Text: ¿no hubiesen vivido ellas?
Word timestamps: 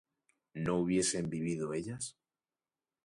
¿no 0.55 0.77
hubiesen 0.79 1.29
vivido 1.29 1.75
ellas? 1.75 2.17